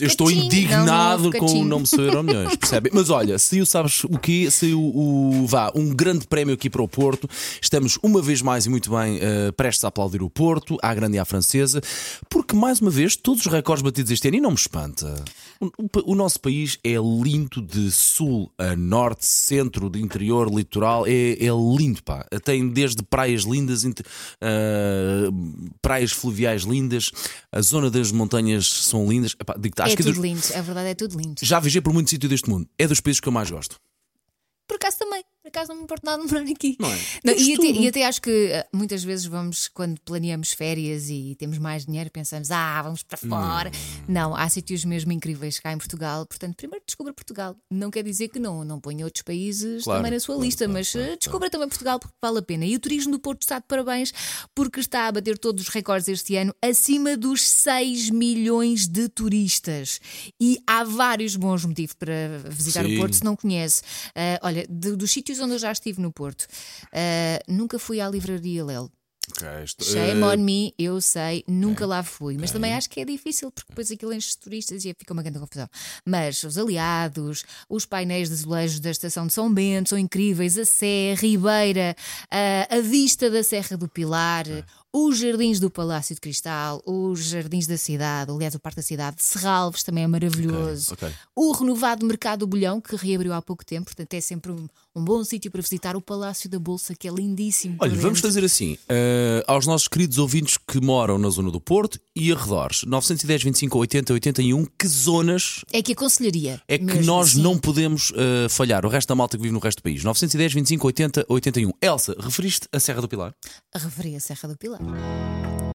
Eu 0.00 0.08
estou 0.08 0.28
indignado 0.28 1.30
não, 1.30 1.38
com 1.38 1.60
o 1.60 1.64
não 1.64 1.78
me 1.78 1.86
sou 1.86 2.00
Euromilhões, 2.00 2.56
percebe? 2.58 2.90
Mas 2.92 3.10
olha, 3.10 3.38
saiu, 3.38 3.64
sabes 3.64 4.02
o 4.02 4.18
quê? 4.18 4.50
Saiu 4.50 4.80
o, 4.80 5.46
vá, 5.46 5.70
um 5.72 5.94
grande 5.94 6.26
prémio 6.26 6.52
aqui 6.52 6.68
para 6.68 6.82
o 6.82 6.88
Porto. 6.88 7.30
Estamos 7.62 7.96
uma 8.02 8.20
vez 8.20 8.42
mais 8.42 8.66
e 8.66 8.68
muito 8.68 8.90
bem 8.90 9.20
eh, 9.22 9.52
prestes 9.52 9.84
a 9.84 9.88
aplaudir 9.88 10.20
o 10.20 10.28
Porto, 10.28 10.76
à 10.82 10.92
grande 10.92 11.16
e 11.16 11.20
à 11.20 11.24
francesa, 11.24 11.80
porque 12.28 12.56
mais 12.56 12.80
uma 12.80 12.90
vez 12.90 13.14
todos 13.14 13.46
os 13.46 13.52
recordes 13.52 13.84
batidos 13.84 14.10
este 14.10 14.26
ano, 14.26 14.36
e 14.36 14.40
não 14.40 14.50
me 14.50 14.56
espanta. 14.56 15.14
O, 15.60 15.66
o 15.66 15.88
o 16.06 16.14
nosso 16.16 16.40
país 16.40 16.76
é 16.82 16.94
lindo 16.94 17.62
de 17.62 17.90
sul 17.92 18.50
a 18.58 18.74
norte, 18.74 19.24
centro, 19.24 19.88
de 19.88 20.00
interior, 20.00 20.52
litoral, 20.52 21.06
é, 21.06 21.32
é 21.32 21.50
lindo, 21.78 22.02
pá. 22.02 22.26
Tem 22.44 22.68
desde 22.68 23.04
praias 23.04 23.42
lindas, 23.42 23.84
eh, 23.84 25.28
praias 25.84 26.12
fluviais 26.12 26.62
lindas, 26.62 27.10
a 27.52 27.60
zona 27.60 27.90
das 27.90 28.10
montanhas 28.10 28.66
são 28.66 29.06
lindas. 29.08 29.36
Epá, 29.38 29.54
acho 29.54 29.92
é 29.92 29.96
que 29.96 30.02
é 30.02 30.04
tudo 30.06 30.14
dos- 30.14 30.24
lindo, 30.24 30.42
a 30.56 30.60
verdade 30.62 30.88
é 30.88 30.94
tudo 30.94 31.16
lindo. 31.18 31.34
já 31.42 31.60
viajei 31.60 31.80
por 31.80 31.92
muito 31.92 32.08
sítio 32.10 32.28
deste 32.28 32.48
mundo. 32.50 32.66
É 32.78 32.86
dos 32.88 33.00
países 33.00 33.20
que 33.20 33.28
eu 33.28 33.32
mais 33.32 33.50
gosto. 33.50 33.76
Por 34.66 34.76
acaso 34.76 34.93
acaso 35.54 35.68
não 35.70 35.76
me 35.76 35.84
importa 35.84 36.10
nada 36.10 36.22
de 36.26 36.32
morar 36.32 36.50
aqui. 36.50 36.76
Não 36.80 36.90
é? 36.90 36.98
Não, 37.24 37.32
e, 37.34 37.54
até, 37.54 37.66
e 37.66 37.88
até 37.88 38.06
acho 38.06 38.20
que 38.20 38.52
ah, 38.52 38.66
muitas 38.72 39.04
vezes 39.04 39.26
vamos, 39.26 39.68
quando 39.68 40.00
planeamos 40.00 40.52
férias 40.52 41.08
e 41.08 41.34
temos 41.38 41.58
mais 41.58 41.86
dinheiro, 41.86 42.10
pensamos, 42.10 42.50
ah, 42.50 42.82
vamos 42.82 43.02
para 43.02 43.16
fora. 43.18 43.70
Não, 44.08 44.34
há 44.34 44.48
sítios 44.48 44.84
mesmo 44.84 45.12
incríveis 45.12 45.58
cá 45.60 45.72
em 45.72 45.78
Portugal. 45.78 46.26
Portanto, 46.26 46.56
primeiro 46.56 46.84
descubra 46.86 47.12
Portugal. 47.12 47.56
Não 47.70 47.90
quer 47.90 48.02
dizer 48.02 48.28
que 48.28 48.38
não, 48.38 48.64
não 48.64 48.80
ponha 48.80 49.04
outros 49.04 49.22
países 49.22 49.84
Claro, 49.84 50.00
também 50.00 50.12
na 50.12 50.20
sua 50.20 50.34
claro, 50.34 50.44
lista, 50.44 50.64
claro, 50.64 50.72
mas 50.78 50.94
ah, 50.96 51.16
descubra 51.18 51.50
também 51.50 51.68
Portugal 51.68 51.98
porque 52.00 52.14
vale 52.20 52.38
a 52.38 52.42
pena. 52.42 52.64
E 52.66 52.74
o 52.74 52.80
turismo 52.80 53.12
do 53.12 53.18
Porto 53.18 53.42
está 53.42 53.58
de 53.58 53.64
parabéns 53.66 54.12
porque 54.54 54.80
está 54.80 55.06
a 55.06 55.12
bater 55.12 55.38
todos 55.38 55.62
os 55.62 55.68
recordes 55.68 56.08
este 56.08 56.36
ano, 56.36 56.54
acima 56.62 57.16
dos 57.16 57.42
6 57.46 58.10
milhões 58.10 58.86
de 58.88 59.08
turistas. 59.08 60.00
E 60.40 60.58
há 60.66 60.84
vários 60.84 61.36
bons 61.36 61.64
motivos 61.64 61.94
para 61.94 62.40
visitar 62.48 62.84
Sim. 62.84 62.96
o 62.96 62.98
Porto 63.00 63.14
se 63.16 63.24
não 63.24 63.36
conhece. 63.36 63.82
Ah, 64.14 64.38
olha, 64.42 64.66
de- 64.68 64.96
dos 64.96 65.10
sítios 65.10 65.38
onde 65.44 65.54
eu 65.54 65.58
já 65.58 65.70
estive 65.72 66.00
no 66.00 66.12
Porto, 66.12 66.46
ah, 66.92 67.40
nunca 67.48 67.78
fui 67.78 68.00
à 68.00 68.08
livraria 68.08 68.64
Lel. 68.64 68.90
Ok, 69.30 69.48
isto- 69.64 69.82
Shame 69.82 70.20
eh, 70.20 70.24
on 70.26 70.36
me, 70.36 70.74
eu 70.78 71.00
sei, 71.00 71.42
nunca 71.48 71.86
lá 71.86 72.02
fui. 72.02 72.36
Mas 72.38 72.50
também 72.50 72.74
acho 72.74 72.90
que 72.90 73.00
é 73.00 73.06
difícil 73.06 73.50
porque 73.50 73.70
depois 73.70 73.90
aquilo 73.90 74.12
enche 74.12 74.28
de 74.32 74.36
turistas 74.38 74.84
e 74.84 74.92
fica 74.98 75.14
uma 75.14 75.22
grande 75.22 75.38
confusão. 75.38 75.66
Mas 76.04 76.42
os 76.44 76.58
aliados, 76.58 77.42
os 77.66 77.86
painéis 77.86 78.28
de 78.28 78.34
azulejos 78.34 78.80
da 78.80 78.90
estação 78.90 79.26
de 79.26 79.32
São 79.32 79.52
Bento 79.52 79.88
são 79.88 79.98
incríveis, 79.98 80.58
a 80.58 80.64
Sé, 80.66 81.12
a 81.16 81.20
Ribeira, 81.20 81.96
a, 82.30 82.76
a 82.76 82.80
vista 82.82 83.30
da 83.30 83.42
Serra 83.42 83.78
do 83.78 83.88
Pilar. 83.88 84.44
Os 84.96 85.18
jardins 85.18 85.58
do 85.58 85.68
Palácio 85.68 86.14
de 86.14 86.20
Cristal, 86.20 86.80
os 86.86 87.24
jardins 87.24 87.66
da 87.66 87.76
cidade, 87.76 88.30
aliás, 88.30 88.54
o 88.54 88.60
Parque 88.60 88.76
da 88.76 88.82
Cidade, 88.82 89.16
Serralves 89.18 89.82
também 89.82 90.04
é 90.04 90.06
maravilhoso. 90.06 90.92
Ok, 90.92 91.08
ok. 91.08 91.16
O 91.34 91.50
renovado 91.50 92.06
Mercado 92.06 92.40
do 92.40 92.46
Bolhão, 92.46 92.80
que 92.80 92.94
reabriu 92.94 93.32
há 93.32 93.42
pouco 93.42 93.64
tempo, 93.66 93.86
portanto 93.86 94.14
é 94.14 94.20
sempre 94.20 94.52
um, 94.52 94.68
um 94.94 95.02
bom 95.04 95.24
sítio 95.24 95.50
para 95.50 95.60
visitar 95.60 95.96
o 95.96 96.00
Palácio 96.00 96.48
da 96.48 96.60
Bolsa, 96.60 96.94
que 96.94 97.08
é 97.08 97.10
lindíssimo. 97.10 97.76
Olha, 97.80 97.96
vamos 97.96 98.20
fazer 98.20 98.44
assim: 98.44 98.78
eh, 98.88 99.42
aos 99.48 99.66
nossos 99.66 99.88
queridos 99.88 100.18
ouvintes 100.18 100.56
que 100.56 100.80
moram 100.80 101.18
na 101.18 101.28
zona 101.28 101.50
do 101.50 101.60
Porto 101.60 101.98
e 102.14 102.30
arredores, 102.30 102.84
910, 102.84 103.42
25, 103.42 103.76
80, 103.76 104.12
81, 104.12 104.64
que 104.78 104.86
zonas 104.86 105.64
É 105.72 105.82
que 105.82 105.92
aconselharia. 105.92 106.62
é 106.68 106.78
que 106.78 107.00
nós 107.00 107.34
não 107.34 107.58
podemos 107.58 108.12
eh, 108.14 108.48
falhar? 108.48 108.86
O 108.86 108.88
resto 108.88 109.08
da 109.08 109.16
malta 109.16 109.36
que 109.36 109.42
vive 109.42 109.52
no 109.52 109.58
resto 109.58 109.78
do 109.80 109.82
país. 109.82 110.04
910, 110.04 110.52
25, 110.52 110.86
80, 110.86 111.26
81. 111.28 111.72
Elsa, 111.82 112.14
referiste 112.16 112.68
a 112.70 112.78
Serra 112.78 113.00
do 113.00 113.08
Pilar? 113.08 113.34
A 113.74 113.78
referir 113.78 114.14
a 114.14 114.20
Serra 114.20 114.48
do 114.48 114.56
Pilar. 114.56 114.83
Bye. 114.86 115.33